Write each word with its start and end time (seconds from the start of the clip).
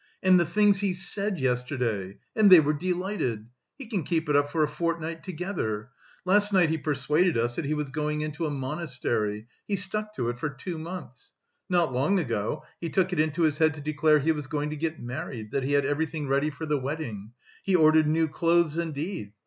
And 0.23 0.39
the 0.39 0.47
things 0.47 0.79
he 0.79 0.93
said 0.93 1.39
yesterday! 1.39 2.17
And 2.35 2.49
they 2.49 2.59
were 2.59 2.73
delighted! 2.73 3.45
He 3.77 3.85
can 3.85 4.01
keep 4.01 4.27
it 4.29 4.35
up 4.35 4.51
for 4.51 4.63
a 4.63 4.67
fortnight 4.67 5.21
together. 5.23 5.91
Last 6.25 6.51
year 6.51 6.65
he 6.65 6.79
persuaded 6.79 7.37
us 7.37 7.55
that 7.55 7.65
he 7.65 7.75
was 7.75 7.91
going 7.91 8.21
into 8.21 8.47
a 8.47 8.49
monastery: 8.49 9.45
he 9.67 9.75
stuck 9.75 10.11
to 10.15 10.29
it 10.29 10.39
for 10.39 10.49
two 10.49 10.79
months. 10.79 11.33
Not 11.69 11.93
long 11.93 12.17
ago 12.17 12.63
he 12.79 12.89
took 12.89 13.13
it 13.13 13.19
into 13.19 13.43
his 13.43 13.59
head 13.59 13.75
to 13.75 13.81
declare 13.81 14.17
he 14.17 14.31
was 14.31 14.47
going 14.47 14.71
to 14.71 14.75
get 14.75 14.99
married, 14.99 15.51
that 15.51 15.61
he 15.61 15.73
had 15.73 15.85
everything 15.85 16.27
ready 16.27 16.49
for 16.49 16.65
the 16.65 16.79
wedding. 16.79 17.33
He 17.61 17.75
ordered 17.75 18.07
new 18.07 18.27
clothes 18.27 18.79
indeed. 18.79 19.33